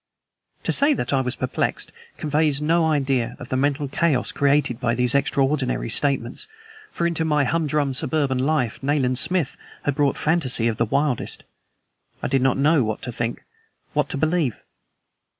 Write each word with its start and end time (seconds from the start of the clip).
To 0.63 0.71
say 0.71 0.93
that 0.93 1.13
I 1.13 1.21
was 1.21 1.35
perplexed 1.35 1.91
conveys 2.17 2.59
no 2.59 2.87
idea 2.87 3.35
of 3.37 3.49
the 3.49 3.55
mental 3.55 3.87
chaos 3.87 4.31
created 4.31 4.79
by 4.79 4.95
these 4.95 5.13
extraordinary 5.13 5.91
statements, 5.91 6.47
for 6.89 7.05
into 7.05 7.23
my 7.23 7.43
humdrum 7.43 7.93
suburban 7.93 8.39
life 8.39 8.81
Nayland 8.81 9.19
Smith 9.19 9.57
had 9.83 9.93
brought 9.93 10.17
fantasy 10.17 10.67
of 10.67 10.77
the 10.77 10.85
wildest. 10.85 11.43
I 12.23 12.27
did 12.27 12.41
not 12.41 12.57
know 12.57 12.83
what 12.83 13.03
to 13.03 13.11
think, 13.11 13.43
what 13.93 14.09
to 14.09 14.17
believe. 14.17 14.55